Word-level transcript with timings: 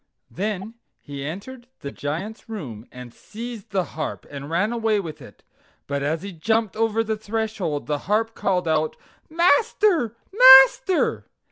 Then 0.31 0.73
he 0.99 1.23
entered 1.23 1.67
the 1.81 1.91
Giant's 1.91 2.49
room 2.49 2.87
and 2.91 3.13
seized 3.13 3.69
the 3.69 3.83
harp 3.93 4.25
and 4.31 4.49
ran 4.49 4.73
away 4.73 4.99
with 4.99 5.21
it; 5.21 5.43
but 5.85 6.01
as 6.01 6.23
he 6.23 6.31
jumped 6.33 6.75
over 6.75 7.03
the 7.03 7.15
threshold 7.15 7.85
the 7.85 7.99
harp 8.09 8.33
called 8.33 8.67
out: 8.67 8.95
"MASTER! 9.29 10.15
MASTER!" 10.33 11.27